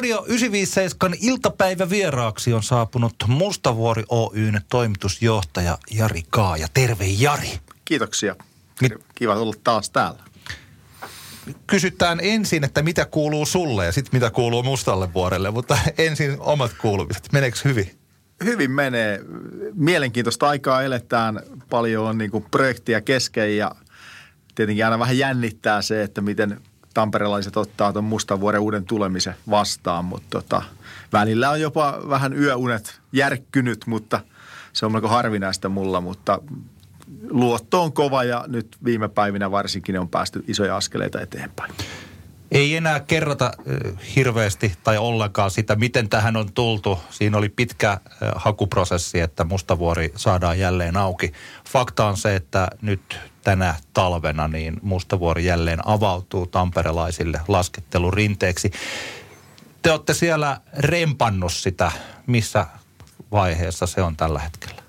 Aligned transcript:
Radio 0.00 0.24
957 0.26 1.18
iltapäivä 1.20 1.90
vieraaksi 1.90 2.52
on 2.52 2.62
saapunut 2.62 3.14
Mustavuori 3.26 4.04
Oyn 4.08 4.60
toimitusjohtaja 4.68 5.78
Jari 5.90 6.22
Kaaja. 6.30 6.66
Terve 6.74 7.04
Jari. 7.06 7.60
Kiitoksia. 7.84 8.36
Kiva 9.14 9.34
olla 9.34 9.54
taas 9.64 9.90
täällä. 9.90 10.20
Kysytään 11.66 12.18
ensin, 12.22 12.64
että 12.64 12.82
mitä 12.82 13.04
kuuluu 13.04 13.46
sulle 13.46 13.86
ja 13.86 13.92
sitten 13.92 14.20
mitä 14.20 14.30
kuuluu 14.30 14.62
Mustalle 14.62 15.14
vuorelle, 15.14 15.50
mutta 15.50 15.78
ensin 15.98 16.36
omat 16.38 16.72
kuulumiset. 16.80 17.28
Meneekö 17.32 17.58
hyvin? 17.64 17.90
Hyvin 18.44 18.70
menee. 18.70 19.20
Mielenkiintoista 19.74 20.48
aikaa 20.48 20.82
eletään. 20.82 21.40
Paljon 21.70 22.06
on 22.06 22.18
niin 22.18 22.30
projektia 22.50 23.00
kesken 23.00 23.56
ja 23.56 23.74
tietenkin 24.54 24.84
aina 24.84 24.98
vähän 24.98 25.18
jännittää 25.18 25.82
se, 25.82 26.02
että 26.02 26.20
miten 26.20 26.60
tamperelaiset 26.94 27.56
ottaa 27.56 27.92
tuon 27.92 28.04
Mustavuoren 28.04 28.60
uuden 28.60 28.84
tulemisen 28.84 29.34
vastaan, 29.50 30.04
mutta 30.04 30.26
tota, 30.30 30.62
välillä 31.12 31.50
on 31.50 31.60
jopa 31.60 31.98
vähän 32.08 32.32
yöunet 32.32 33.00
järkkynyt, 33.12 33.86
mutta 33.86 34.20
se 34.72 34.86
on 34.86 34.92
melko 34.92 35.08
harvinaista 35.08 35.68
mulla, 35.68 36.00
mutta 36.00 36.38
luotto 37.30 37.82
on 37.82 37.92
kova 37.92 38.24
ja 38.24 38.44
nyt 38.48 38.76
viime 38.84 39.08
päivinä 39.08 39.50
varsinkin 39.50 40.00
on 40.00 40.08
päästy 40.08 40.44
isoja 40.48 40.76
askeleita 40.76 41.20
eteenpäin. 41.20 41.74
Ei 42.50 42.76
enää 42.76 43.00
kerrota 43.00 43.52
hirveästi 44.16 44.72
tai 44.84 44.98
ollenkaan 44.98 45.50
sitä, 45.50 45.76
miten 45.76 46.08
tähän 46.08 46.36
on 46.36 46.52
tultu. 46.52 46.98
Siinä 47.10 47.38
oli 47.38 47.48
pitkä 47.48 48.00
hakuprosessi, 48.36 49.20
että 49.20 49.44
Mustavuori 49.44 50.12
saadaan 50.16 50.58
jälleen 50.58 50.96
auki. 50.96 51.32
Fakta 51.68 52.04
on 52.04 52.16
se, 52.16 52.36
että 52.36 52.68
nyt 52.82 53.18
tänä 53.44 53.74
talvena 53.92 54.48
niin 54.48 54.76
Mustavuori 54.82 55.44
jälleen 55.44 55.88
avautuu 55.88 56.46
tamperelaisille 56.46 57.40
laskettelurinteeksi. 57.48 58.70
Te 59.82 59.90
olette 59.90 60.14
siellä 60.14 60.60
rempannut 60.78 61.52
sitä. 61.52 61.92
Missä 62.26 62.66
vaiheessa 63.32 63.86
se 63.86 64.02
on 64.02 64.16
tällä 64.16 64.38
hetkellä? 64.38 64.82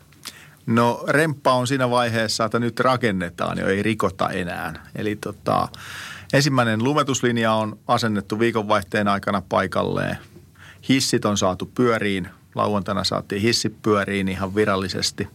No 0.66 1.03
remppa 1.08 1.53
on 1.53 1.67
siinä 1.67 1.90
vaiheessa, 1.90 2.45
että 2.45 2.59
nyt 2.59 2.80
rakennetaan 2.80 3.58
jo, 3.58 3.67
ei 3.67 3.84
rikota 3.84 4.30
enää. 4.30 4.73
Eli 4.95 5.16
tota, 5.16 5.68
ensimmäinen 6.34 6.84
lumetuslinja 6.84 7.53
on 7.53 7.80
asennettu 7.88 8.40
viikonvaihteen 8.40 9.08
aikana 9.08 9.42
paikalleen. 9.50 10.18
Hissit 10.90 11.25
on 11.25 11.38
saatu 11.38 11.66
pyöriin. 11.66 12.30
Lauantaina 12.56 13.03
saatiin 13.03 13.42
hissit 13.42 13.81
pyöriin 13.81 14.28
ihan 14.28 14.56
virallisesti 14.56 15.28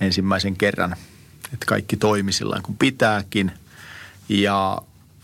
ensimmäisen 0.00 0.56
kerran. 0.56 0.96
Että 1.52 1.66
kaikki 1.66 1.96
toimi 1.96 2.32
sillä 2.32 2.60
kuin 2.62 2.78
pitääkin. 2.78 3.52
Ja 4.28 4.78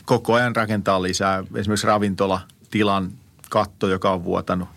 koko 0.05 0.35
ajan 0.35 0.57
rakentaa 0.57 1.03
lisää. 1.03 1.45
Esimerkiksi 1.55 1.87
ravintolatilan 1.87 3.13
katto, 3.51 3.89
joka 3.89 4.11
on 4.11 4.25
vuotanut 4.25 4.69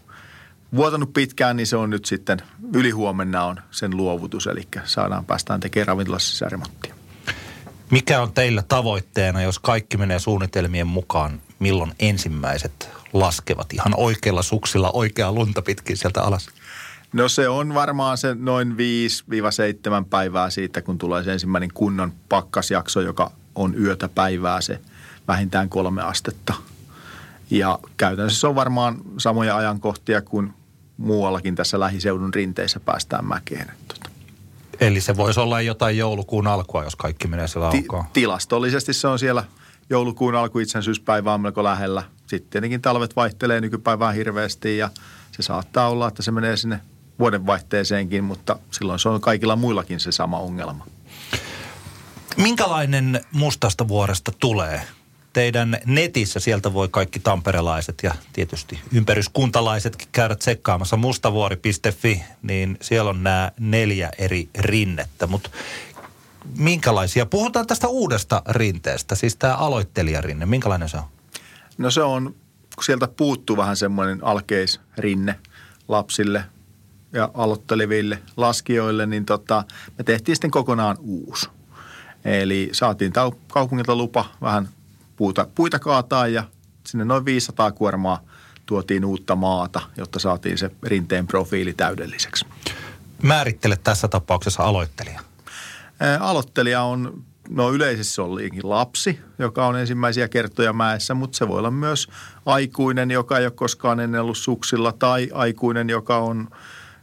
vuotanut 0.75 1.13
pitkään, 1.13 1.57
niin 1.57 1.67
se 1.67 1.77
on 1.77 1.89
nyt 1.89 2.05
sitten 2.05 2.41
ylihuomenna 2.73 3.43
on 3.43 3.59
sen 3.71 3.97
luovutus, 3.97 4.47
eli 4.47 4.67
saadaan 4.83 5.25
päästään 5.25 5.59
tekemään 5.59 5.87
ravintolassa 5.87 6.31
sisäremonttia. 6.31 6.95
Mikä 7.91 8.21
on 8.21 8.31
teillä 8.31 8.63
tavoitteena, 8.67 9.41
jos 9.41 9.59
kaikki 9.59 9.97
menee 9.97 10.19
suunnitelmien 10.19 10.87
mukaan, 10.87 11.41
milloin 11.59 11.91
ensimmäiset 11.99 12.89
laskevat 13.13 13.73
ihan 13.73 13.93
oikeilla 13.97 14.41
suksilla 14.41 14.91
oikeaa 14.91 15.31
lunta 15.31 15.61
pitkin 15.61 15.97
sieltä 15.97 16.21
alas? 16.21 16.49
No 17.15 17.29
se 17.29 17.49
on 17.49 17.73
varmaan 17.73 18.17
se 18.17 18.35
noin 18.39 18.71
5-7 18.71 18.75
päivää 20.09 20.49
siitä, 20.49 20.81
kun 20.81 20.97
tulee 20.97 21.23
se 21.23 21.33
ensimmäinen 21.33 21.69
kunnon 21.73 22.13
pakkasjakso, 22.29 23.01
joka 23.01 23.31
on 23.55 23.75
yötä 23.79 24.09
päivää 24.09 24.61
se 24.61 24.79
vähintään 25.27 25.69
kolme 25.69 26.01
astetta. 26.01 26.53
Ja 27.49 27.79
käytännössä 27.97 28.39
se 28.39 28.47
on 28.47 28.55
varmaan 28.55 28.97
samoja 29.17 29.57
ajankohtia 29.57 30.21
kuin 30.21 30.53
muuallakin 30.97 31.55
tässä 31.55 31.79
lähiseudun 31.79 32.33
rinteissä 32.33 32.79
päästään 32.79 33.25
mäkeen. 33.25 33.71
Tota. 33.87 34.09
Eli 34.79 35.01
se 35.01 35.17
voisi 35.17 35.39
olla 35.39 35.61
jotain 35.61 35.97
joulukuun 35.97 36.47
alkua, 36.47 36.83
jos 36.83 36.95
kaikki 36.95 37.27
menee 37.27 37.47
siellä 37.47 37.71
Ti- 37.71 37.87
Tilastollisesti 38.13 38.93
se 38.93 39.07
on 39.07 39.19
siellä 39.19 39.43
joulukuun 39.89 40.35
alku 40.35 40.59
itsensyyspäivä 40.59 41.33
on 41.33 41.41
melko 41.41 41.63
lähellä. 41.63 42.03
Sitten 42.27 42.49
tietenkin 42.49 42.81
talvet 42.81 43.15
vaihtelee 43.15 43.61
nykypäivään 43.61 44.15
hirveästi 44.15 44.77
ja 44.77 44.89
se 45.31 45.43
saattaa 45.43 45.89
olla, 45.89 46.07
että 46.07 46.21
se 46.21 46.31
menee 46.31 46.57
sinne 46.57 46.79
vuodenvaihteeseenkin, 47.19 48.23
mutta 48.23 48.59
silloin 48.71 48.99
se 48.99 49.09
on 49.09 49.21
kaikilla 49.21 49.55
muillakin 49.55 49.99
se 49.99 50.11
sama 50.11 50.39
ongelma. 50.39 50.85
Minkälainen 52.37 53.21
mustasta 53.31 53.87
vuoresta 53.87 54.31
tulee? 54.39 54.81
teidän 55.35 55.77
netissä, 55.85 56.39
sieltä 56.39 56.73
voi 56.73 56.87
kaikki 56.91 57.19
tamperelaiset 57.19 57.99
ja 58.03 58.13
tietysti 58.33 58.79
ympäryskuntalaisetkin 58.93 60.07
käydä 60.11 60.35
tsekkaamassa 60.35 60.97
mustavuori.fi, 60.97 62.23
niin 62.41 62.77
siellä 62.81 63.09
on 63.09 63.23
nämä 63.23 63.51
neljä 63.59 64.11
eri 64.17 64.49
rinnettä, 64.57 65.27
mutta 65.27 65.49
minkälaisia? 66.57 67.25
Puhutaan 67.25 67.67
tästä 67.67 67.87
uudesta 67.87 68.41
rinteestä, 68.49 69.15
siis 69.15 69.35
tämä 69.35 69.55
aloittelijarinne, 69.55 70.45
minkälainen 70.45 70.89
se 70.89 70.97
on? 70.97 71.03
No 71.77 71.91
se 71.91 72.01
on, 72.01 72.35
kun 72.75 72.83
sieltä 72.83 73.07
puuttuu 73.07 73.57
vähän 73.57 73.77
semmoinen 73.77 74.23
alkeisrinne 74.23 75.39
lapsille 75.87 76.43
ja 77.15 77.29
aloitteleville 77.33 78.21
laskijoille, 78.37 79.05
niin 79.05 79.25
tota, 79.25 79.63
me 79.97 80.03
tehtiin 80.03 80.35
sitten 80.35 80.51
kokonaan 80.51 80.97
uusi. 80.99 81.49
Eli 82.25 82.69
saatiin 82.71 83.13
kaupungilta 83.47 83.95
lupa 83.95 84.25
vähän 84.41 84.69
puuta, 85.15 85.47
puita 85.55 85.79
kaataa 85.79 86.27
ja 86.27 86.43
sinne 86.87 87.05
noin 87.05 87.25
500 87.25 87.71
kuormaa 87.71 88.19
tuotiin 88.65 89.05
uutta 89.05 89.35
maata, 89.35 89.81
jotta 89.97 90.19
saatiin 90.19 90.57
se 90.57 90.71
rinteen 90.83 91.27
profiili 91.27 91.73
täydelliseksi. 91.73 92.45
Määrittele 93.23 93.77
tässä 93.83 94.07
tapauksessa 94.07 94.63
aloittelija. 94.63 95.21
aloittelija 96.19 96.81
on, 96.81 97.23
no 97.49 97.71
yleisesti 97.71 98.21
olikin 98.21 98.69
lapsi, 98.69 99.19
joka 99.39 99.67
on 99.67 99.79
ensimmäisiä 99.79 100.27
kertoja 100.27 100.73
mäessä, 100.73 101.13
mutta 101.13 101.37
se 101.37 101.47
voi 101.47 101.59
olla 101.59 101.71
myös 101.71 102.07
aikuinen, 102.45 103.11
joka 103.11 103.37
ei 103.37 103.45
ole 103.45 103.51
koskaan 103.51 103.99
ennen 103.99 104.21
ollut 104.21 104.37
suksilla, 104.37 104.91
tai 104.91 105.29
aikuinen, 105.33 105.89
joka 105.89 106.17
on 106.17 106.47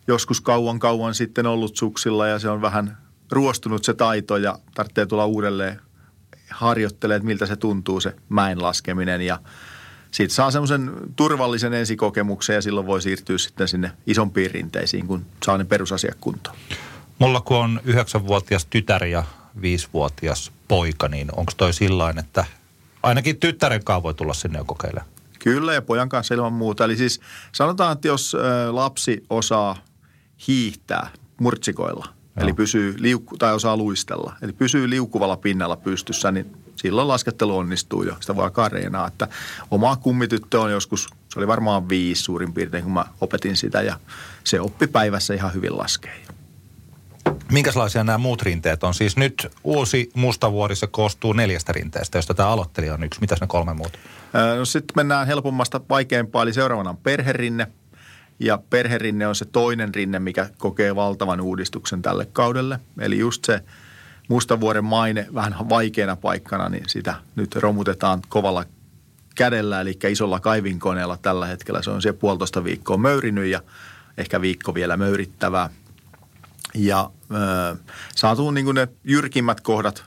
joskus 0.06 0.40
kauan 0.40 0.78
kauan 0.78 1.14
sitten 1.14 1.46
ollut 1.46 1.76
suksilla 1.76 2.26
ja 2.26 2.38
se 2.38 2.48
on 2.48 2.62
vähän 2.62 2.98
ruostunut 3.30 3.84
se 3.84 3.94
taito 3.94 4.36
ja 4.36 4.58
tarvitsee 4.74 5.06
tulla 5.06 5.26
uudelleen 5.26 5.80
harjoittelee, 6.50 7.16
että 7.16 7.26
miltä 7.26 7.46
se 7.46 7.56
tuntuu 7.56 8.00
se 8.00 8.14
mäen 8.28 8.62
laskeminen 8.62 9.20
ja 9.20 9.38
siitä 10.10 10.34
saa 10.34 10.50
semmoisen 10.50 10.92
turvallisen 11.16 11.74
ensikokemuksen 11.74 12.54
ja 12.54 12.62
silloin 12.62 12.86
voi 12.86 13.02
siirtyä 13.02 13.38
sitten 13.38 13.68
sinne 13.68 13.92
isompiin 14.06 14.50
rinteisiin, 14.50 15.06
kun 15.06 15.26
saa 15.44 15.58
ne 15.58 15.64
perusasiat 15.64 16.16
kuntoon. 16.20 16.56
Mulla 17.18 17.40
kun 17.40 17.56
on 17.56 17.80
yhdeksänvuotias 17.84 18.66
tytär 18.66 19.04
ja 19.04 19.24
viisivuotias 19.62 20.52
poika, 20.68 21.08
niin 21.08 21.28
onko 21.36 21.52
toi 21.56 21.72
sillain, 21.72 22.18
että 22.18 22.44
ainakin 23.02 23.36
tyttären 23.40 23.84
kanssa 23.84 24.02
voi 24.02 24.14
tulla 24.14 24.34
sinne 24.34 24.60
kokeilemaan? 24.66 25.12
Kyllä 25.38 25.74
ja 25.74 25.82
pojan 25.82 26.08
kanssa 26.08 26.34
ilman 26.34 26.52
muuta. 26.52 26.84
Eli 26.84 26.96
siis 26.96 27.20
sanotaan, 27.52 27.92
että 27.92 28.08
jos 28.08 28.36
lapsi 28.70 29.24
osaa 29.30 29.76
hiihtää 30.46 31.10
murtsikoilla– 31.40 32.08
Joo. 32.36 32.44
Eli 32.44 32.52
pysyy 32.52 32.94
liukku, 32.98 33.36
tai 33.38 33.54
osaa 33.54 33.76
luistella. 33.76 34.36
Eli 34.42 34.52
pysyy 34.52 34.90
liukuvalla 34.90 35.36
pinnalla 35.36 35.76
pystyssä, 35.76 36.32
niin 36.32 36.56
silloin 36.76 37.08
laskettelu 37.08 37.56
onnistuu 37.56 38.02
jo. 38.02 38.16
Sitä 38.20 38.36
voi 38.36 38.50
kareenaa. 38.50 39.06
Että 39.06 39.28
oma 39.70 39.96
kummityttö 39.96 40.60
on 40.60 40.72
joskus, 40.72 41.08
se 41.28 41.38
oli 41.38 41.46
varmaan 41.46 41.88
viisi 41.88 42.22
suurin 42.22 42.52
piirtein, 42.52 42.84
kun 42.84 42.92
mä 42.92 43.04
opetin 43.20 43.56
sitä. 43.56 43.82
Ja 43.82 43.98
se 44.44 44.60
oppi 44.60 44.86
päivässä 44.86 45.34
ihan 45.34 45.54
hyvin 45.54 45.78
laskee. 45.78 46.22
Minkälaisia 47.52 48.04
nämä 48.04 48.18
muut 48.18 48.42
rinteet 48.42 48.84
on? 48.84 48.94
Siis 48.94 49.16
nyt 49.16 49.48
uusi 49.64 50.10
mustavuori, 50.14 50.76
se 50.76 50.86
koostuu 50.86 51.32
neljästä 51.32 51.72
rinteestä, 51.72 52.18
josta 52.18 52.34
tämä 52.34 52.48
aloittelija 52.48 52.94
on 52.94 53.04
yksi. 53.04 53.20
Mitäs 53.20 53.40
ne 53.40 53.46
kolme 53.46 53.74
muuta? 53.74 53.98
No 54.58 54.64
sitten 54.64 54.92
mennään 54.96 55.26
helpommasta 55.26 55.80
vaikeampaa, 55.88 56.42
eli 56.42 56.52
seuraavana 56.52 56.90
on 56.90 56.96
perherinne– 56.96 57.66
ja 58.38 58.58
perherinne 58.70 59.26
on 59.26 59.34
se 59.34 59.44
toinen 59.44 59.94
rinne, 59.94 60.18
mikä 60.18 60.50
kokee 60.58 60.96
valtavan 60.96 61.40
uudistuksen 61.40 62.02
tälle 62.02 62.26
kaudelle. 62.26 62.80
Eli 62.98 63.18
just 63.18 63.44
se 63.44 63.60
Mustavuoren 64.28 64.84
maine 64.84 65.26
vähän 65.34 65.68
vaikeana 65.68 66.16
paikkana, 66.16 66.68
niin 66.68 66.84
sitä 66.86 67.14
nyt 67.36 67.56
romutetaan 67.56 68.22
kovalla 68.28 68.64
kädellä, 69.34 69.80
eli 69.80 69.98
isolla 70.08 70.40
kaivinkoneella 70.40 71.16
tällä 71.16 71.46
hetkellä. 71.46 71.82
Se 71.82 71.90
on 71.90 72.02
siellä 72.02 72.18
puolitoista 72.18 72.64
viikkoa 72.64 72.96
möyrinyt 72.96 73.46
ja 73.46 73.62
ehkä 74.18 74.40
viikko 74.40 74.74
vielä 74.74 74.96
möyrittävää. 74.96 75.70
Ja 76.74 77.10
äh, 77.34 77.78
saatu 78.16 78.50
niin 78.50 78.74
ne 78.74 78.88
jyrkimmät 79.04 79.60
kohdat 79.60 80.04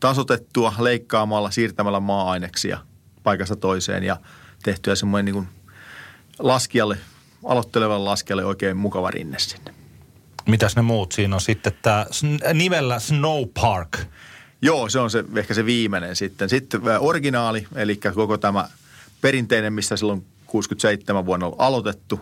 tasotettua 0.00 0.74
leikkaamalla, 0.78 1.50
siirtämällä 1.50 2.00
maa-aineksia 2.00 2.78
paikasta 3.22 3.56
toiseen 3.56 4.02
ja 4.02 4.16
tehtyä 4.62 4.94
semmoinen 4.94 5.34
niin 5.34 5.48
laskijalle 6.38 6.98
aloittelevan 7.44 8.04
laskelle 8.04 8.44
oikein 8.44 8.76
mukava 8.76 9.10
rinne 9.10 9.38
sinne. 9.38 9.74
Mitäs 10.46 10.76
ne 10.76 10.82
muut 10.82 11.12
siinä 11.12 11.34
on 11.34 11.40
sitten? 11.40 11.72
Tämä 11.82 12.06
nimellä 12.54 12.98
Snow 12.98 13.44
Park. 13.60 13.98
Joo, 14.62 14.88
se 14.88 14.98
on 14.98 15.10
se, 15.10 15.24
ehkä 15.36 15.54
se 15.54 15.66
viimeinen 15.66 16.16
sitten. 16.16 16.48
Sitten 16.48 16.80
originaali, 17.00 17.66
eli 17.74 17.96
koko 18.14 18.38
tämä 18.38 18.68
perinteinen, 19.20 19.72
missä 19.72 19.96
silloin 19.96 20.24
67 20.46 21.26
vuonna 21.26 21.46
ollut 21.46 21.60
aloitettu, 21.60 22.20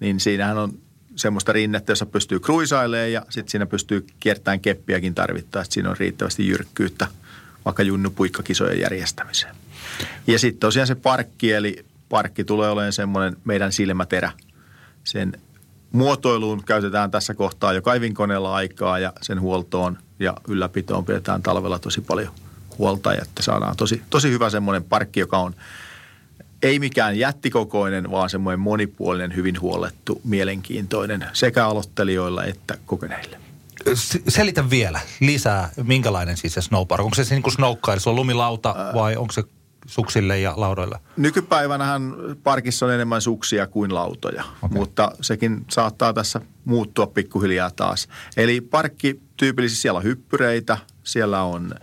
niin 0.00 0.20
siinähän 0.20 0.58
on 0.58 0.72
semmoista 1.16 1.52
rinnettä, 1.52 1.92
jossa 1.92 2.06
pystyy 2.06 2.40
kruisailemaan 2.40 3.12
ja 3.12 3.26
sitten 3.30 3.50
siinä 3.50 3.66
pystyy 3.66 4.06
kiertämään 4.20 4.60
keppiäkin 4.60 5.14
tarvittaessa. 5.14 5.72
Siinä 5.72 5.90
on 5.90 5.96
riittävästi 5.98 6.46
jyrkkyyttä 6.46 7.06
vaikka 7.64 7.82
junnupuikkakisojen 7.82 8.80
järjestämiseen. 8.80 9.56
Ja 10.26 10.38
sitten 10.38 10.60
tosiaan 10.60 10.86
se 10.86 10.94
parkki, 10.94 11.52
eli 11.52 11.84
parkki 12.10 12.44
tulee 12.44 12.70
olemaan 12.70 12.92
semmoinen 12.92 13.36
meidän 13.44 13.72
silmäterä. 13.72 14.32
Sen 15.04 15.32
muotoiluun 15.92 16.64
käytetään 16.64 17.10
tässä 17.10 17.34
kohtaa 17.34 17.72
jo 17.72 17.82
kaivinkoneella 17.82 18.54
aikaa 18.54 18.98
ja 18.98 19.12
sen 19.22 19.40
huoltoon 19.40 19.98
ja 20.18 20.34
ylläpitoon 20.48 21.04
pidetään 21.04 21.42
talvella 21.42 21.78
tosi 21.78 22.00
paljon 22.00 22.32
huolta, 22.78 23.12
että 23.12 23.42
saadaan 23.42 23.76
tosi, 23.76 24.02
tosi 24.10 24.30
hyvä 24.30 24.50
semmoinen 24.50 24.84
parkki, 24.84 25.20
joka 25.20 25.38
on 25.38 25.54
ei 26.62 26.78
mikään 26.78 27.18
jättikokoinen, 27.18 28.10
vaan 28.10 28.30
semmoinen 28.30 28.60
monipuolinen, 28.60 29.36
hyvin 29.36 29.60
huolettu, 29.60 30.20
mielenkiintoinen 30.24 31.26
sekä 31.32 31.66
aloittelijoilla 31.66 32.44
että 32.44 32.78
kokeneille. 32.86 33.36
Selitä 34.28 34.70
vielä 34.70 35.00
lisää, 35.20 35.70
minkälainen 35.82 36.36
siis 36.36 36.54
se 36.54 36.60
snowpark. 36.60 37.04
Onko 37.04 37.14
se, 37.14 37.24
niin 37.30 37.42
kuin 37.42 37.52
snowkaili, 37.52 38.00
se 38.00 38.10
on 38.10 38.16
lumilauta 38.16 38.76
vai 38.94 39.16
onko 39.16 39.32
se 39.32 39.42
suksille 39.90 40.38
ja 40.38 40.52
laudoille? 40.56 40.98
Nykypäivänähän 41.16 42.14
parkissa 42.42 42.86
on 42.86 42.92
enemmän 42.92 43.20
suksia 43.20 43.66
kuin 43.66 43.94
lautoja, 43.94 44.44
okay. 44.62 44.78
mutta 44.78 45.12
sekin 45.20 45.64
saattaa 45.70 46.12
tässä 46.12 46.40
muuttua 46.64 47.06
pikkuhiljaa 47.06 47.70
taas. 47.70 48.08
Eli 48.36 48.60
parkki 48.60 49.20
tyypillisesti 49.36 49.82
siellä 49.82 49.98
on 49.98 50.04
hyppyreitä, 50.04 50.78
siellä 51.04 51.42
on 51.42 51.74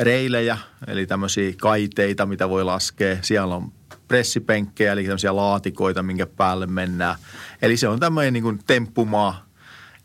reilejä, 0.00 0.58
eli 0.86 1.06
tämmöisiä 1.06 1.52
kaiteita, 1.60 2.26
mitä 2.26 2.48
voi 2.48 2.64
laskea. 2.64 3.16
Siellä 3.22 3.54
on 3.54 3.72
pressipenkkejä, 4.08 4.92
eli 4.92 5.04
tämmöisiä 5.04 5.36
laatikoita, 5.36 6.02
minkä 6.02 6.26
päälle 6.26 6.66
mennään. 6.66 7.16
Eli 7.62 7.76
se 7.76 7.88
on 7.88 8.00
tämmöinen 8.00 8.32
niin 8.32 8.42
kuin 8.42 8.60
temppumaa, 8.66 9.46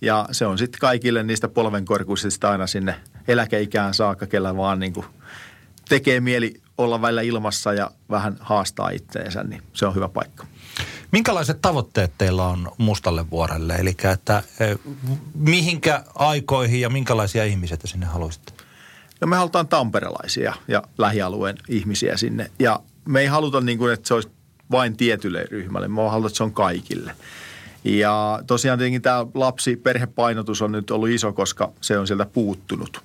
ja 0.02 0.26
se 0.32 0.46
on 0.46 0.58
sitten 0.58 0.80
kaikille 0.80 1.24
niistä 1.24 1.48
polvenkorkuisista 1.48 2.50
aina 2.50 2.68
sinne 2.68 2.96
eläkeikään 3.28 3.94
saakka, 3.94 4.28
kellä 4.28 4.58
vaan 4.58 4.80
niin 4.80 4.94
kuin 4.94 5.06
tekee 5.90 6.20
mieli 6.20 6.62
olla 6.78 7.02
välillä 7.02 7.22
ilmassa 7.22 7.74
ja 7.74 7.92
vähän 8.10 8.38
haastaa 8.40 8.90
itseensä, 8.90 9.44
niin 9.44 9.62
se 9.74 9.86
on 9.86 9.96
hyvä 9.96 10.10
paikka. 10.10 10.46
Minkälaiset 11.12 11.62
tavoitteet 11.62 12.14
teillä 12.18 12.44
on 12.44 12.72
Mustalle 12.78 13.30
vuorelle? 13.30 13.76
Eli 13.76 13.96
että 14.14 14.44
eh, 14.60 14.78
mihinkä 15.34 16.04
aikoihin 16.16 16.82
ja 16.82 16.90
minkälaisia 16.90 17.44
ihmisiä 17.44 17.78
te 17.78 17.88
sinne 17.88 18.06
haluaisitte? 18.06 18.54
No 19.22 19.28
me 19.28 19.36
halutaan 19.36 19.68
tamperelaisia 19.68 20.54
ja 20.68 20.84
lähialueen 20.98 21.58
ihmisiä 21.70 22.18
sinne. 22.18 22.52
Ja 22.60 22.80
me 23.06 23.22
ei 23.22 23.28
haluta 23.28 23.62
niin 23.62 23.78
kuin, 23.78 23.94
että 23.94 24.08
se 24.08 24.14
olisi 24.14 24.30
vain 24.72 24.98
tietylle 24.98 25.46
ryhmälle. 25.52 25.88
Me 25.88 25.96
halutaan, 25.96 26.30
että 26.30 26.38
se 26.38 26.44
on 26.44 26.54
kaikille. 26.54 27.16
Ja 27.84 28.44
tosiaan 28.48 28.80
tietenkin 28.80 29.02
tämä 29.02 29.26
lapsi-perhepainotus 29.34 30.62
on 30.62 30.72
nyt 30.72 30.92
ollut 30.92 31.10
iso, 31.10 31.34
koska 31.34 31.72
se 31.82 31.98
on 31.98 32.08
sieltä 32.08 32.26
puuttunut. 32.26 33.02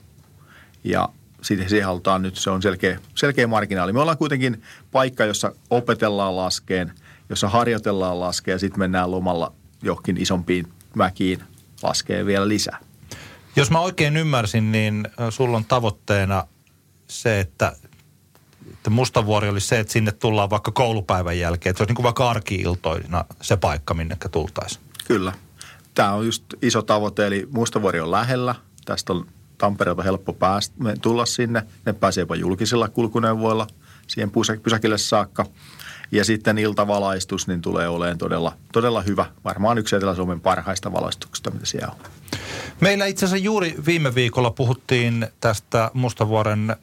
Ja 0.84 1.08
sitten 1.42 1.68
siihen 1.68 1.86
halutaan 1.86 2.22
nyt, 2.22 2.36
se 2.36 2.50
on 2.50 2.62
selkeä, 2.62 2.98
selkeä 3.14 3.46
marginaali. 3.46 3.92
Me 3.92 4.00
ollaan 4.00 4.18
kuitenkin 4.18 4.62
paikka, 4.92 5.24
jossa 5.24 5.52
opetellaan 5.70 6.36
laskeen, 6.36 6.92
jossa 7.28 7.48
harjoitellaan 7.48 8.20
laskeen 8.20 8.54
ja 8.54 8.58
sitten 8.58 8.78
mennään 8.78 9.10
lomalla 9.10 9.52
johonkin 9.82 10.16
isompiin 10.16 10.72
mäkiin 10.94 11.42
laskeen 11.82 12.26
vielä 12.26 12.48
lisää. 12.48 12.78
Jos 13.56 13.70
mä 13.70 13.80
oikein 13.80 14.16
ymmärsin, 14.16 14.72
niin 14.72 15.08
sulla 15.30 15.56
on 15.56 15.64
tavoitteena 15.64 16.46
se, 17.08 17.40
että, 17.40 17.76
että 18.72 18.90
Mustavuori 18.90 19.48
olisi 19.48 19.66
se, 19.66 19.78
että 19.78 19.92
sinne 19.92 20.12
tullaan 20.12 20.50
vaikka 20.50 20.70
koulupäivän 20.70 21.38
jälkeen. 21.38 21.70
Että 21.70 21.78
se 21.78 21.82
olisi 21.82 21.90
niin 21.90 21.96
kuin 21.96 22.04
vaikka 22.04 22.30
arkiiltoina 22.30 23.24
se 23.40 23.56
paikka, 23.56 23.94
minne 23.94 24.16
tultaisiin. 24.30 24.82
Kyllä. 25.06 25.32
Tämä 25.94 26.12
on 26.12 26.26
just 26.26 26.44
iso 26.62 26.82
tavoite, 26.82 27.26
eli 27.26 27.48
Mustavuori 27.50 28.00
on 28.00 28.10
lähellä. 28.10 28.54
Tästä 28.84 29.12
on 29.12 29.26
Tampereelta 29.62 30.02
helppo 30.02 30.32
päästä, 30.32 30.74
tulla 31.02 31.26
sinne. 31.26 31.62
Ne 31.86 31.92
pääsee 31.92 32.22
jopa 32.22 32.36
julkisilla 32.36 32.88
kulkuneuvoilla 32.88 33.66
siihen 34.06 34.30
pysäkille 34.62 34.98
saakka. 34.98 35.46
Ja 36.12 36.24
sitten 36.24 36.58
iltavalaistus 36.58 37.48
niin 37.48 37.62
tulee 37.62 37.88
olemaan 37.88 38.18
todella, 38.18 38.56
todella 38.72 39.02
hyvä. 39.02 39.26
Varmaan 39.44 39.78
yksi 39.78 39.96
Etelä-Suomen 39.96 40.40
parhaista 40.40 40.92
valaistuksista, 40.92 41.50
mitä 41.50 41.66
siellä 41.66 41.92
on. 41.92 42.10
Meillä 42.80 43.06
itse 43.06 43.26
asiassa 43.26 43.44
juuri 43.44 43.74
viime 43.86 44.14
viikolla 44.14 44.50
puhuttiin 44.50 45.26
tästä 45.40 45.90
Mustavuoren 45.94 46.76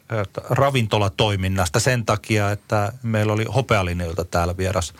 ravintolatoiminnasta 0.50 1.80
sen 1.80 2.06
takia, 2.06 2.50
että 2.50 2.92
meillä 3.02 3.32
oli 3.32 3.44
hopealinjoilta 3.44 4.24
täällä 4.24 4.56
vieras. 4.56 4.94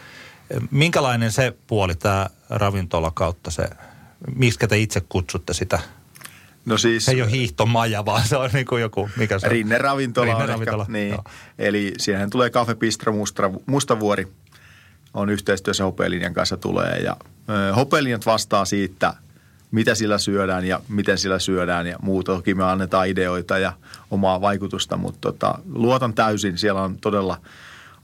Minkälainen 0.71 1.33
se 1.33 1.57
puoli, 1.67 1.95
tämä 1.95 2.27
ravintola 2.51 3.11
kautta 3.11 3.51
se, 3.51 3.69
miksi 4.35 4.67
te 4.69 4.79
itse 4.79 5.01
kutsutte 5.09 5.55
sitä 5.55 5.79
No 6.65 6.79
siis, 6.79 7.05
se 7.05 7.13
ei 7.13 7.23
ole 7.23 7.31
hiihtomaja, 7.31 8.05
vaan 8.05 8.29
se 8.29 8.37
on 8.37 8.51
niin 8.53 8.67
kuin 8.67 8.83
joku, 8.83 9.11
mikä 9.17 9.39
se 9.39 9.47
on? 9.47 9.53
Rinne-ravintola. 9.53 10.27
Rinne-ravintola. 10.27 10.83
Ehkä, 10.83 10.93
niin. 10.93 11.19
Eli 11.59 11.93
siihen 11.99 12.31
tulee 12.31 12.51
Cafe 12.51 12.75
Bistro 12.75 13.13
Musta, 13.13 13.51
Mustavuori 13.67 14.29
on 15.15 15.31
yhteistyössä 15.31 15.85
Hopelinjan 15.85 16.35
kanssa 16.35 16.57
tulee. 16.57 16.97
Ja 16.99 17.17
Hopelinjat 17.77 18.27
vastaa 18.27 18.65
siitä, 18.65 19.15
mitä 19.71 19.95
sillä 19.95 20.19
syödään 20.19 20.65
ja 20.65 20.81
miten 20.89 21.19
sillä 21.19 21.39
syödään 21.39 21.87
ja 21.87 21.97
muuta. 22.03 22.35
Toki 22.35 22.55
me 22.55 22.65
annetaan 22.65 23.09
ideoita 23.09 23.59
ja 23.59 23.73
omaa 24.11 24.41
vaikutusta, 24.41 24.97
mutta 24.97 25.21
tota, 25.21 25.59
luotan 25.73 26.15
täysin. 26.15 26.59
Siellä 26.59 26.83
on 26.83 26.99
todella 26.99 27.41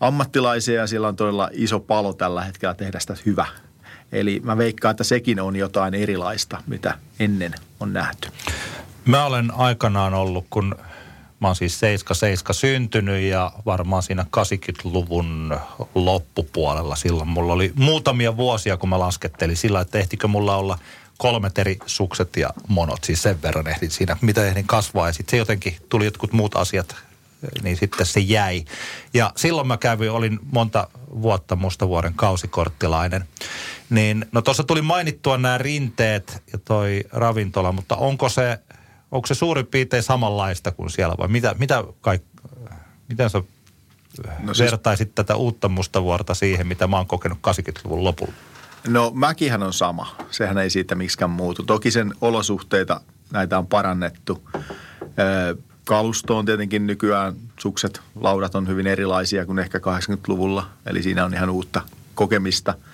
ammattilaisia 0.01 0.81
ja 0.81 0.87
siellä 0.87 1.09
on 1.09 1.17
todella 1.17 1.51
iso 1.53 1.81
palo 1.81 2.13
tällä 2.13 2.45
hetkellä 2.45 2.75
tehdä 2.75 3.01
sitä 3.01 3.17
hyvä. 3.27 3.47
Eli 4.13 4.41
mä 4.45 4.59
veikkaan, 4.59 4.91
että 4.91 5.05
sekin 5.05 5.41
on 5.41 5.57
jotain 5.57 5.95
erilaista, 5.95 6.63
mitä 6.67 6.99
ennen 7.21 7.55
on 7.81 7.93
nähty. 7.93 8.29
Mä 9.05 9.25
olen 9.25 9.55
aikanaan 9.55 10.15
ollut, 10.15 10.47
kun 10.51 10.75
mä 11.41 11.49
oon 11.49 11.57
siis 11.57 11.81
77 11.81 12.55
syntynyt 12.55 13.23
ja 13.23 13.53
varmaan 13.67 14.03
siinä 14.03 14.27
80-luvun 14.37 15.57
loppupuolella 15.95 16.97
silloin 16.97 17.29
mulla 17.29 17.53
oli 17.53 17.73
muutamia 17.75 18.37
vuosia, 18.37 18.77
kun 18.77 18.89
mä 18.89 18.99
laskettelin 18.99 19.57
sillä, 19.57 19.81
että 19.81 19.99
ehtikö 19.99 20.29
mulla 20.29 20.57
olla 20.57 20.79
kolmet 21.19 21.59
eri 21.59 21.79
sukset 21.87 22.37
ja 22.37 22.51
monot, 22.69 23.05
siis 23.05 23.23
sen 23.23 23.43
verran 23.43 23.69
ehdin 23.69 23.91
siinä, 23.91 24.17
mitä 24.21 24.47
ehdin 24.47 24.67
kasvaa 24.67 25.07
ja 25.07 25.13
sitten 25.13 25.31
se 25.31 25.37
jotenkin 25.37 25.77
tuli 25.89 26.05
jotkut 26.05 26.33
muut 26.33 26.57
asiat 26.57 26.97
niin 27.63 27.77
sitten 27.77 28.07
se 28.07 28.21
jäi. 28.21 28.65
Ja 29.15 29.33
silloin 29.37 29.67
mä 29.67 29.77
kävin, 29.77 30.11
olin 30.11 30.39
monta 30.53 30.89
vuotta 31.23 31.57
Mustavuoren 31.57 32.15
kausikorttilainen. 32.15 33.25
Niin, 33.91 34.27
no 34.33 34.43
tuossa 34.43 34.65
tuli 34.65 34.83
mainittua 34.83 35.39
nämä 35.39 35.59
rinteet 35.59 36.43
ja 36.53 36.59
toi 36.59 37.05
ravintola, 37.13 37.73
mutta 37.73 37.97
onko 37.97 38.29
se, 38.29 38.59
onko 39.11 39.27
se 39.27 39.35
suurin 39.35 39.67
piirtein 39.67 40.03
samanlaista 40.03 40.73
kuin 40.73 40.91
siellä 40.91 41.15
vai 41.19 41.29
mitä, 41.29 41.55
mitä 41.59 41.85
kaik, 42.01 42.23
miten 43.09 43.31
sä 43.31 43.43
no 44.41 44.55
siis, 44.55 44.71
vertaisit 44.71 45.15
tätä 45.15 45.37
uutta 45.37 45.69
Mustavuorta 45.69 46.35
siihen, 46.35 46.67
mitä 46.67 46.87
mä 46.87 46.97
oon 46.97 47.07
kokenut 47.07 47.39
80-luvun 47.39 48.05
lopulla? 48.05 48.33
No 48.89 49.11
mäkihän 49.15 49.63
on 49.63 49.73
sama. 49.73 50.17
Sehän 50.31 50.59
ei 50.59 50.71
siitä 50.71 50.95
miksikään 50.95 51.31
muutu. 51.31 51.63
Toki 51.63 51.91
sen 51.91 52.15
olosuhteita 52.21 53.01
näitä 53.33 53.59
on 53.59 53.67
parannettu. 53.67 54.49
Kalusto 55.89 56.39
on 56.39 56.47
tietenkin 56.47 56.87
nykyään, 56.87 57.35
sukset, 57.61 58.01
laudat 58.21 58.55
on 58.55 58.69
hyvin 58.69 58.87
erilaisia 58.87 59.47
kuin 59.47 59.59
ehkä 59.59 59.79
80-luvulla. 59.79 60.71
Eli 60.87 61.03
siinä 61.03 61.25
on 61.25 61.35
ihan 61.35 61.51
uutta 61.51 61.83
kokemista– 62.15 62.75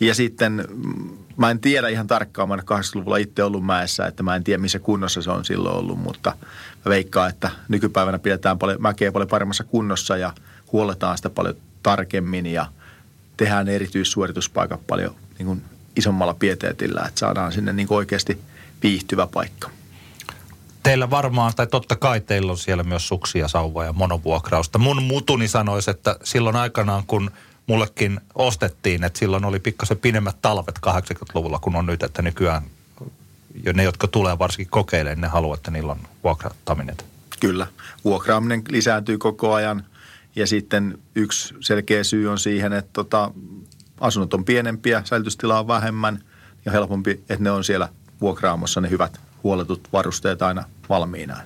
ja 0.00 0.14
sitten 0.14 0.66
mm, 0.68 1.18
mä 1.36 1.50
en 1.50 1.60
tiedä 1.60 1.88
ihan 1.88 2.06
tarkkaan, 2.06 2.48
mä 2.48 2.56
80-luvulla 2.56 3.16
itse 3.16 3.42
ollut 3.42 3.66
mäessä, 3.66 4.06
että 4.06 4.22
mä 4.22 4.36
en 4.36 4.44
tiedä 4.44 4.62
missä 4.62 4.78
kunnossa 4.78 5.22
se 5.22 5.30
on 5.30 5.44
silloin 5.44 5.76
ollut, 5.76 5.98
mutta 5.98 6.36
mä 6.84 6.90
veikkaan, 6.90 7.30
että 7.30 7.50
nykypäivänä 7.68 8.18
pidetään 8.18 8.58
paljon, 8.58 8.82
mäkeä 8.82 9.12
paljon 9.12 9.28
paremmassa 9.28 9.64
kunnossa 9.64 10.16
ja 10.16 10.32
huoletaan 10.72 11.16
sitä 11.16 11.30
paljon 11.30 11.56
tarkemmin 11.82 12.46
ja 12.46 12.66
tehdään 13.36 13.68
erityissuorituspaikat 13.68 14.86
paljon 14.86 15.14
niin 15.38 15.46
kuin 15.46 15.62
isommalla 15.96 16.34
pieteetillä, 16.34 17.04
että 17.08 17.20
saadaan 17.20 17.52
sinne 17.52 17.72
niin 17.72 17.86
oikeasti 17.90 18.38
viihtyvä 18.82 19.26
paikka. 19.26 19.70
Teillä 20.84 21.10
varmaan, 21.10 21.52
tai 21.56 21.66
totta 21.66 21.96
kai 21.96 22.20
teillä 22.20 22.52
on 22.52 22.58
siellä 22.58 22.82
myös 22.82 23.08
suksia, 23.08 23.48
sauva 23.48 23.84
ja 23.84 23.92
monovuokrausta. 23.92 24.78
Mun 24.78 25.02
mutuni 25.02 25.48
sanoisi, 25.48 25.90
että 25.90 26.16
silloin 26.24 26.56
aikanaan, 26.56 27.04
kun– 27.06 27.30
mullekin 27.66 28.20
ostettiin, 28.34 29.04
että 29.04 29.18
silloin 29.18 29.44
oli 29.44 29.60
pikkasen 29.60 29.98
pidemmät 29.98 30.36
talvet 30.42 30.78
80-luvulla, 30.86 31.58
kun 31.58 31.76
on 31.76 31.86
nyt, 31.86 32.02
että 32.02 32.22
nykyään 32.22 32.62
jo 33.64 33.72
ne, 33.72 33.82
jotka 33.82 34.06
tulee 34.06 34.38
varsinkin 34.38 34.70
kokeilemaan, 34.70 35.20
ne 35.20 35.28
haluaa, 35.28 35.54
että 35.54 35.70
niillä 35.70 35.92
on 35.92 36.00
vuokrattaminen. 36.24 36.96
Kyllä. 37.40 37.66
Vuokraaminen 38.04 38.62
lisääntyy 38.68 39.18
koko 39.18 39.54
ajan 39.54 39.84
ja 40.36 40.46
sitten 40.46 40.98
yksi 41.14 41.54
selkeä 41.60 42.04
syy 42.04 42.30
on 42.30 42.38
siihen, 42.38 42.72
että 42.72 42.90
tota, 42.92 43.30
asunnot 44.00 44.34
on 44.34 44.44
pienempiä, 44.44 45.02
säilytystilaa 45.04 45.60
on 45.60 45.68
vähemmän 45.68 46.24
ja 46.64 46.72
helpompi, 46.72 47.10
että 47.10 47.44
ne 47.44 47.50
on 47.50 47.64
siellä 47.64 47.88
vuokraamossa 48.20 48.80
ne 48.80 48.90
hyvät 48.90 49.20
huoletut 49.44 49.88
varusteet 49.92 50.42
aina 50.42 50.64
valmiina. 50.88 51.36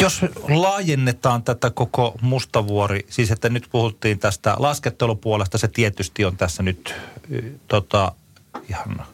Jos 0.00 0.20
laajennetaan 0.48 1.42
tätä 1.42 1.70
koko 1.70 2.14
Mustavuori, 2.20 3.06
siis 3.10 3.30
että 3.30 3.48
nyt 3.48 3.68
puhuttiin 3.72 4.18
tästä 4.18 4.56
laskettelupuolesta, 4.58 5.58
se 5.58 5.68
tietysti 5.68 6.24
on 6.24 6.36
tässä 6.36 6.62
nyt 6.62 6.94
tota, 7.68 8.12
ihan 8.68 9.06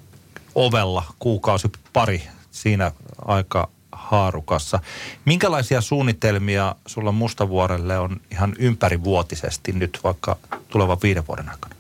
ovella 0.55 1.05
kuukausi 1.19 1.69
pari 1.93 2.23
siinä 2.51 2.93
aika 3.25 3.69
haarukassa. 3.93 4.81
Minkälaisia 5.25 5.81
suunnitelmia 5.81 6.75
sulla 6.87 7.13
Mustavuorelle 7.13 7.99
on 7.99 8.21
ihan 8.31 8.55
ympärivuotisesti 8.59 9.73
nyt 9.73 10.01
vaikka 10.05 10.37
tulevan 10.69 10.99
viiden 11.03 11.27
vuoden 11.27 11.49
aikana? 11.49 11.75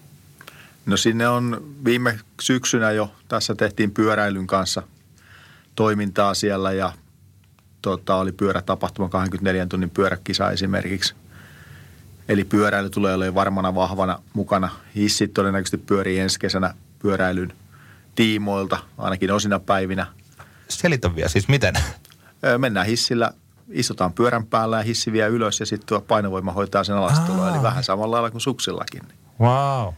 No 0.87 0.97
sinne 0.97 1.29
on 1.29 1.75
viime 1.85 2.19
syksynä 2.41 2.91
jo, 2.91 3.13
tässä 3.29 3.55
tehtiin 3.55 3.91
pyöräilyn 3.91 4.47
kanssa 4.47 4.83
toimintaa 5.75 6.35
siellä 6.35 6.73
ja 6.73 6.93
tota, 7.83 8.17
oli 8.17 8.33
pyörätapahtuma 8.33 9.09
24 9.09 9.67
tunnin 9.67 9.91
pyöräkisa 9.91 10.51
esimerkiksi. 10.51 11.15
Eli 12.29 12.45
pyöräily 12.45 12.91
tulee 12.91 13.15
olemaan 13.15 13.35
varmana 13.35 13.75
vahvana 13.75 14.19
mukana. 14.33 14.69
Hissit 14.95 15.35
todennäköisesti 15.35 15.79
pyörii 15.79 16.19
ensi 16.19 16.39
kesänä 16.39 16.75
pyöräilyn 16.99 17.53
tiimoilta, 18.15 18.79
ainakin 18.99 19.33
osina 19.33 19.61
päivinä. 19.61 20.07
Selitä 20.69 21.17
vielä, 21.17 21.29
siis 21.29 21.49
miten? 21.49 21.75
Mennään 22.59 22.87
hissillä, 22.87 23.33
istutaan 23.71 24.13
pyörän 24.13 24.47
päällä 24.47 24.77
ja 24.77 24.83
hissi 24.83 25.13
vie 25.13 25.29
ylös 25.29 25.61
ja 25.61 25.67
sitten 25.67 25.87
tuo 25.87 26.01
painovoima 26.01 26.53
hoitaa 26.53 26.85
sen 26.85 26.97
alastuloa. 26.97 27.51
Eli 27.51 27.63
vähän 27.63 27.85
samalla 27.85 28.11
lailla 28.11 28.31
kuin 28.31 28.41
suksillakin. 28.41 29.03
Wow. 29.41 29.95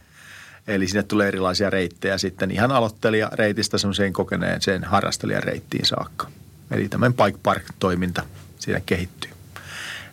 Eli 0.67 0.87
sinne 0.87 1.03
tulee 1.03 1.27
erilaisia 1.27 1.69
reittejä 1.69 2.17
sitten 2.17 2.51
ihan 2.51 2.71
aloittelija 2.71 3.29
reitistä 3.33 3.77
semmoiseen 3.77 4.13
kokeneeseen 4.13 4.83
harrastelijan 4.83 5.43
reittiin 5.43 5.85
saakka. 5.85 6.27
Eli 6.71 6.89
tämmöinen 6.89 7.17
bike 7.17 7.39
park-toiminta 7.43 8.23
siinä 8.59 8.81
kehittyy. 8.85 9.31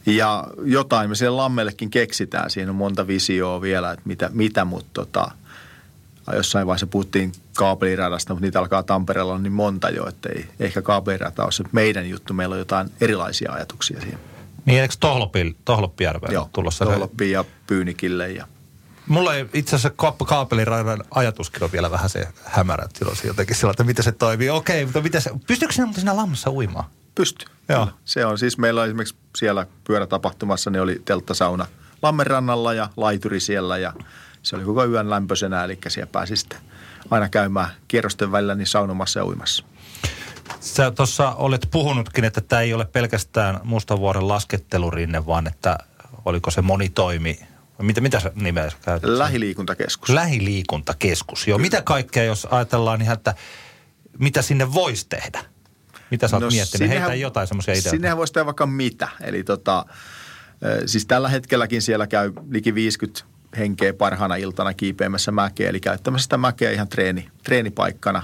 Ja 0.07 0.47
jotain 0.65 1.11
me 1.11 1.15
siellä 1.15 1.37
Lammellekin 1.37 1.91
keksitään. 1.91 2.51
Siinä 2.51 2.71
on 2.71 2.77
monta 2.77 3.07
visioa 3.07 3.61
vielä, 3.61 3.93
että 3.93 4.03
mitä, 4.05 4.31
mitä 4.33 4.65
mutta 4.65 4.91
tota, 4.93 5.31
jossain 6.33 6.67
vaiheessa 6.67 6.87
puhuttiin 6.87 7.33
kaapeliradasta, 7.57 8.35
mutta 8.35 8.47
niitä 8.47 8.61
alkaa 8.61 8.83
Tampereella 8.83 9.33
olla 9.33 9.43
niin 9.43 9.53
monta 9.53 9.91
jo, 9.91 10.09
että 10.09 10.29
ei 10.29 10.47
ehkä 10.61 10.83
kaapelirata 10.83 11.45
ole 11.45 11.53
se 11.53 11.65
meidän 11.73 12.09
juttu. 12.09 12.35
Meillä 12.35 12.53
on 12.53 12.59
jotain 12.59 12.91
erilaisia 13.01 13.53
ajatuksia 13.53 14.01
siinä. 14.01 14.19
Niin, 14.65 14.81
eikö 14.81 14.95
Tohloppi, 15.01 15.57
Tohloppijärveen 15.65 16.33
Joo, 16.33 16.49
tulossa? 16.53 16.85
Tohloppi 16.85 17.31
ja 17.31 17.45
Pyynikille 17.67 18.31
ja 18.31 18.47
Mulla 19.09 19.35
ei 19.35 19.47
itse 19.55 19.77
asiassa 19.77 20.05
kaapeliradan 20.27 21.05
ajatuskin 21.11 21.65
on 21.65 21.73
vielä 21.73 21.91
vähän 21.91 22.11
se 22.11 22.29
hämärä, 22.45 22.85
että 22.85 22.99
silloin 22.99 23.19
jotenkin 23.25 23.57
sillä, 23.57 23.71
että 23.71 23.85
miten 23.85 24.05
se 24.05 24.13
toimii. 24.13 24.51
Okei, 24.51 24.85
mutta 24.85 25.01
mitä 25.01 25.21
se, 25.21 25.31
pystyykö 25.47 25.75
sinä 25.75 25.93
siinä 25.93 26.17
lammassa 26.17 26.51
uimaan? 26.51 26.85
Pysty. 27.15 27.47
Joo. 27.69 27.89
Se 28.05 28.27
on 28.27 28.39
siis, 28.39 28.59
meillä 28.59 28.81
on 28.81 28.87
esimerkiksi 28.87 29.15
siellä 29.37 29.67
pyörätapahtumassa, 29.85 30.71
niin 30.71 30.83
oli 30.83 31.03
telttasauna 31.05 31.67
Lammenrannalla 32.03 32.75
ja 32.75 32.89
laituri 32.97 33.41
siellä 33.41 33.79
ja 33.79 33.93
se 34.43 34.57
oli 34.57 34.65
koko 34.65 34.85
yön 34.85 35.11
lämpöisenä, 35.11 35.65
eli 35.65 35.79
siellä 35.89 36.11
pääsi 36.13 36.37
sitten 36.37 36.59
aina 37.11 37.29
käymään 37.29 37.71
kierrosten 37.89 38.33
välillä 38.33 38.55
niin 38.55 38.67
saunomassa 38.67 39.21
ja 39.21 39.27
uimassa. 39.27 39.65
Sä 40.61 40.91
tuossa 40.91 41.31
olet 41.31 41.69
puhunutkin, 41.71 42.25
että 42.25 42.41
tämä 42.41 42.63
ei 42.63 42.75
ole 42.75 42.85
pelkästään 42.85 43.61
Mustavuoren 43.65 44.29
laskettelurinne, 44.29 45.27
vaan 45.27 45.47
että 45.47 45.79
oliko 46.25 46.51
se 46.51 46.63
monitoimi 46.63 47.39
mitä, 47.83 48.01
mitä 48.01 48.21
sä 48.21 48.33
nimeä 48.35 48.71
sä 48.71 48.77
käytät? 48.85 49.11
Lähiliikuntakeskus. 49.11 50.09
Lähiliikuntakeskus, 50.09 51.49
joo. 51.49 51.59
Mitä 51.59 51.83
kaikkea, 51.83 52.25
jos 52.25 52.49
ajatellaan 52.51 53.03
ihan, 53.03 53.17
että 53.17 53.35
mitä 54.19 54.43
sinne 54.43 54.73
voisi 54.75 55.07
tehdä? 55.09 55.45
Mitä 56.11 56.29
sä 56.29 56.37
oot 56.37 56.43
no, 56.43 56.51
miettinyt? 56.51 56.89
Heitä 56.89 57.15
jotain 57.15 57.47
semmoisia 57.47 57.75
ideoita. 57.75 57.91
Sinnehän 57.91 58.17
voisi 58.17 58.33
tehdä 58.33 58.47
vaikka 58.47 58.67
mitä. 58.67 59.09
Eli 59.21 59.45
tota, 59.45 59.87
siis 60.87 61.07
tällä 61.07 61.29
hetkelläkin 61.29 61.83
siellä 61.83 62.07
käy 62.07 62.33
liki 62.51 62.75
50 62.75 63.25
henkeä 63.57 63.93
parhaana 63.93 64.37
iltana 64.37 64.75
kiipeämässä 64.75 65.33
mäkeä, 65.33 65.69
eli 65.69 65.81
käyttämässä 65.81 66.23
sitä 66.23 66.37
mäkeä 66.37 66.71
ihan 66.71 66.89
treeni, 66.89 67.29
treenipaikkana. 67.43 68.23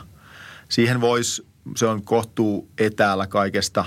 Siihen 0.68 1.00
voisi, 1.00 1.46
se 1.76 1.86
on 1.86 2.02
kohtuu 2.02 2.68
etäällä 2.78 3.26
kaikesta 3.26 3.84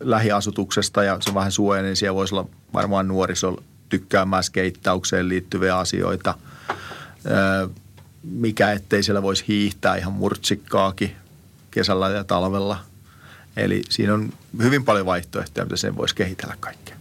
lähiasutuksesta 0.00 1.02
ja 1.02 1.16
se 1.20 1.30
on 1.30 1.34
vähän 1.34 1.52
suojainen, 1.52 1.88
niin 1.88 1.96
siellä 1.96 2.14
voisi 2.14 2.34
olla 2.34 2.48
varmaan 2.72 3.08
nuorisolla 3.08 3.62
tykkäämään 3.90 4.44
skeittaukseen 4.44 5.28
liittyviä 5.28 5.78
asioita. 5.78 6.34
Mikä 8.22 8.72
ettei 8.72 9.02
siellä 9.02 9.22
voisi 9.22 9.44
hiihtää 9.48 9.96
ihan 9.96 10.12
murtsikkaakin 10.12 11.16
kesällä 11.70 12.08
ja 12.10 12.24
talvella. 12.24 12.78
Eli 13.56 13.82
siinä 13.88 14.14
on 14.14 14.32
hyvin 14.62 14.84
paljon 14.84 15.06
vaihtoehtoja, 15.06 15.64
mitä 15.64 15.76
sen 15.76 15.96
voisi 15.96 16.14
kehitellä 16.14 16.56
kaikkea. 16.60 16.96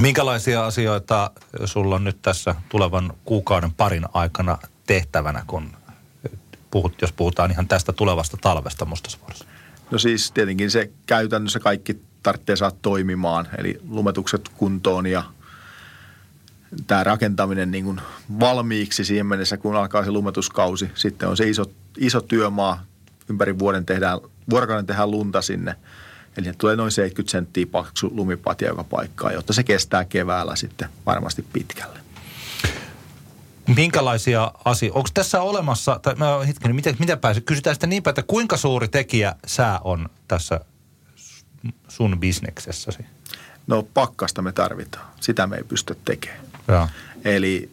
Minkälaisia 0.00 0.66
asioita 0.66 1.30
sulla 1.64 1.94
on 1.94 2.04
nyt 2.04 2.22
tässä 2.22 2.54
tulevan 2.68 3.12
kuukauden 3.24 3.72
parin 3.72 4.04
aikana 4.12 4.58
tehtävänä, 4.86 5.44
kun 5.46 5.70
puhut, 6.70 7.02
jos 7.02 7.12
puhutaan 7.12 7.50
ihan 7.50 7.68
tästä 7.68 7.92
tulevasta 7.92 8.36
talvesta 8.40 8.84
Mustasvuorossa? 8.84 9.44
No 9.90 9.98
siis 9.98 10.32
tietenkin 10.32 10.70
se 10.70 10.90
käytännössä 11.06 11.60
kaikki 11.60 12.02
tarvitsee 12.22 12.56
saada 12.56 12.76
toimimaan, 12.82 13.48
eli 13.58 13.80
lumetukset 13.88 14.48
kuntoon 14.48 15.06
ja 15.06 15.24
tämä 16.86 17.04
rakentaminen 17.04 17.70
niin 17.70 17.84
kuin 17.84 18.00
valmiiksi 18.40 19.04
siihen 19.04 19.26
mennessä, 19.26 19.56
kun 19.56 19.76
alkaa 19.76 20.04
se 20.04 20.10
lumetuskausi. 20.10 20.90
Sitten 20.94 21.28
on 21.28 21.36
se 21.36 21.48
iso, 21.48 21.64
iso 21.98 22.20
työmaa, 22.20 22.84
ympäri 23.28 23.58
vuoden 23.58 23.86
tehdään, 23.86 24.18
vuorokauden 24.50 24.86
tehdään 24.86 25.10
lunta 25.10 25.42
sinne. 25.42 25.74
Eli 26.36 26.52
tulee 26.58 26.76
noin 26.76 26.90
70 26.90 27.30
senttiä 27.32 27.66
paksu 27.66 28.10
lumipatja 28.14 28.68
joka 28.68 28.84
paikkaan, 28.84 29.34
jotta 29.34 29.52
se 29.52 29.62
kestää 29.62 30.04
keväällä 30.04 30.56
sitten 30.56 30.88
varmasti 31.06 31.44
pitkälle. 31.52 31.98
Minkälaisia 33.76 34.52
asioita? 34.64 34.98
Onko 34.98 35.08
tässä 35.14 35.42
olemassa, 35.42 36.00
tai 36.02 36.14
mä 36.14 36.38
hetken, 36.46 36.74
miten, 36.74 36.96
miten 36.98 37.18
pääse? 37.18 37.40
Kysytään 37.40 37.76
sitä 37.76 37.86
niinpä, 37.86 38.10
että 38.10 38.22
kuinka 38.22 38.56
suuri 38.56 38.88
tekijä 38.88 39.34
sää 39.46 39.80
on 39.84 40.08
tässä 40.28 40.60
sun 41.88 42.20
bisneksessäsi? 42.20 42.98
No 43.66 43.82
pakkasta 43.82 44.42
me 44.42 44.52
tarvitaan. 44.52 45.06
Sitä 45.20 45.46
me 45.46 45.56
ei 45.56 45.64
pysty 45.64 45.98
tekemään. 46.04 46.53
Ja. 46.68 46.88
Eli 47.24 47.70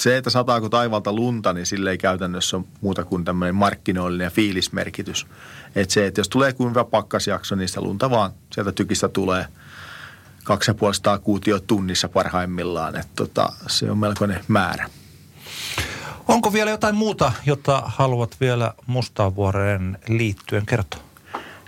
se, 0.00 0.16
että 0.16 0.30
sataako 0.30 0.68
taivalta 0.68 1.12
lunta, 1.12 1.52
niin 1.52 1.66
sille 1.66 1.90
ei 1.90 1.98
käytännössä 1.98 2.56
ole 2.56 2.64
muuta 2.80 3.04
kuin 3.04 3.24
tämmöinen 3.24 3.54
markkinoillinen 3.54 4.24
ja 4.24 4.30
fiilismerkitys. 4.30 5.26
Että 5.74 5.94
se, 5.94 6.06
että 6.06 6.20
jos 6.20 6.28
tulee 6.28 6.52
kuinka 6.52 6.84
pakkasjakso, 6.84 7.54
niin 7.54 7.68
sitä 7.68 7.80
lunta 7.80 8.10
vaan 8.10 8.30
sieltä 8.52 8.72
tykistä 8.72 9.08
tulee 9.08 9.46
250 10.44 11.24
kuutio 11.24 11.60
tunnissa 11.60 12.08
parhaimmillaan. 12.08 12.96
Että 12.96 13.12
tota, 13.16 13.52
se 13.66 13.90
on 13.90 13.98
melkoinen 13.98 14.44
määrä. 14.48 14.90
Onko 16.28 16.52
vielä 16.52 16.70
jotain 16.70 16.94
muuta, 16.94 17.32
jota 17.46 17.82
haluat 17.86 18.36
vielä 18.40 18.74
Mustaavuoreen 18.86 19.98
liittyen 20.08 20.66
kertoa? 20.66 21.05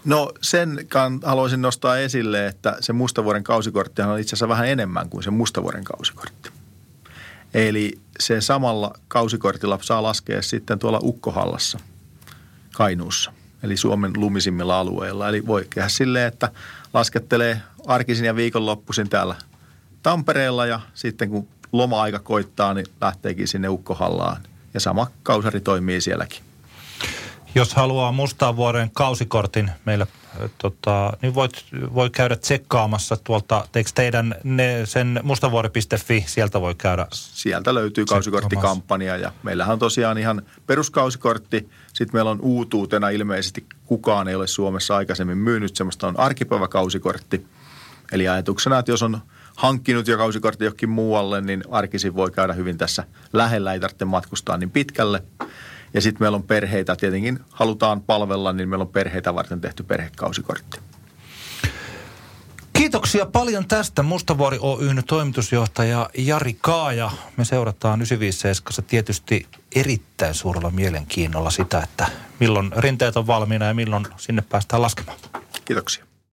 No 0.09 0.33
sen 0.43 0.87
haluaisin 1.25 1.63
nostaa 1.63 1.99
esille, 1.99 2.47
että 2.47 2.77
se 2.81 2.93
Mustavuoren 2.93 3.45
kausikortti 3.45 4.03
on 4.03 4.21
itse 4.21 4.31
asiassa 4.31 4.49
vähän 4.49 4.69
enemmän 4.69 5.09
kuin 5.09 5.23
se 5.23 5.31
Mustavuoren 5.31 5.85
kausikortti. 5.85 6.51
Eli 7.55 7.99
se 8.21 8.41
samalla 8.41 8.95
kausikortilla 9.09 9.79
saa 9.83 10.03
laskea 10.03 10.43
sitten 10.43 10.79
tuolla 10.79 11.01
Ukkohallassa 11.03 11.79
Kainuussa, 12.75 13.33
eli 13.63 13.77
Suomen 13.77 14.13
lumisimmilla 14.17 14.79
alueilla. 14.81 15.29
Eli 15.29 15.47
voi 15.47 15.67
tehdä 15.75 15.89
silleen, 15.89 16.29
että 16.29 16.51
laskettelee 16.95 17.63
arkisin 17.87 18.25
ja 18.25 18.37
viikonloppuisin 18.37 19.09
täällä 19.09 19.35
Tampereella 20.03 20.67
ja 20.67 20.81
sitten 20.95 21.29
kun 21.31 21.49
loma-aika 21.73 22.19
koittaa, 22.19 22.75
niin 22.75 22.87
lähteekin 23.01 23.49
sinne 23.49 23.69
Ukkohallaan. 23.69 24.43
Ja 24.75 24.81
sama 24.81 25.11
kausari 25.23 25.61
toimii 25.61 26.01
sielläkin. 26.01 26.48
Jos 27.55 27.75
haluaa 27.75 28.13
Mustaavuoren 28.13 28.91
kausikortin 28.93 29.71
meillä, 29.85 30.07
tota, 30.59 31.13
niin 31.23 31.35
voit, 31.35 31.65
voi 31.95 32.11
käydä 32.11 32.37
tsekkaamassa 32.37 33.17
tuolta, 33.17 33.69
teikö 33.73 33.91
teidän 33.95 34.35
ne, 34.45 34.81
sen 34.85 35.21
mustavuori.fi, 35.23 36.25
sieltä 36.27 36.61
voi 36.61 36.75
käydä. 36.75 37.07
Sieltä 37.13 37.75
löytyy 37.75 38.05
kausikorttikampanja 38.05 39.17
ja 39.17 39.33
meillähän 39.43 39.73
on 39.73 39.79
tosiaan 39.79 40.19
ihan 40.19 40.43
peruskausikortti. 40.67 41.69
Sitten 41.87 42.11
meillä 42.13 42.31
on 42.31 42.41
uutuutena 42.41 43.09
ilmeisesti 43.09 43.67
kukaan 43.87 44.29
ei 44.29 44.35
ole 44.35 44.47
Suomessa 44.47 44.97
aikaisemmin 44.97 45.39
myynyt, 45.39 45.77
semmoista 45.77 46.09
on 46.09 46.19
arkipäiväkausikortti. 46.19 47.47
Eli 48.13 48.29
ajatuksena, 48.29 48.79
että 48.79 48.93
jos 48.93 49.03
on 49.03 49.21
hankkinut 49.57 50.09
jo 50.09 50.17
kausikortti 50.17 50.65
johonkin 50.65 50.89
muualle, 50.89 51.41
niin 51.41 51.63
arkisin 51.71 52.15
voi 52.15 52.31
käydä 52.31 52.53
hyvin 52.53 52.79
tässä 52.79 53.05
lähellä, 53.33 53.73
ei 53.73 53.81
tarvitse 53.81 54.05
matkustaa 54.05 54.57
niin 54.57 54.71
pitkälle. 54.71 55.23
Ja 55.95 56.01
sitten 56.01 56.25
meillä 56.25 56.37
on 56.37 56.43
perheitä, 56.43 56.97
tietenkin 56.97 57.41
halutaan 57.51 58.01
palvella, 58.01 58.53
niin 58.53 58.69
meillä 58.69 58.83
on 58.83 58.89
perheitä 58.89 59.35
varten 59.35 59.61
tehty 59.61 59.83
perhekausikortti. 59.83 60.79
Kiitoksia 62.73 63.27
paljon 63.27 63.69
tästä 63.69 64.03
Mustavuori 64.03 64.59
Oyn 64.61 65.03
toimitusjohtaja 65.07 66.11
Jari 66.19 66.57
Kaaja. 66.61 67.11
Me 67.37 67.45
seurataan 67.45 67.99
957 67.99 68.91
tietysti 68.91 69.47
erittäin 69.75 70.35
suurella 70.35 70.71
mielenkiinnolla 70.71 71.51
sitä, 71.51 71.81
että 71.81 72.07
milloin 72.41 72.73
rinteet 72.77 73.17
on 73.17 73.27
valmiina 73.27 73.65
ja 73.65 73.75
milloin 73.75 74.07
sinne 74.17 74.43
päästään 74.43 74.83
laskemaan. 74.83 75.19
Kiitoksia. 75.65 76.08